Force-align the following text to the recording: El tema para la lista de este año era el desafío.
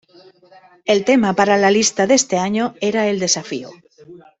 El 0.85 1.05
tema 1.05 1.33
para 1.35 1.57
la 1.57 1.69
lista 1.69 2.07
de 2.07 2.15
este 2.15 2.39
año 2.39 2.73
era 2.81 3.05
el 3.07 3.19
desafío. 3.19 3.69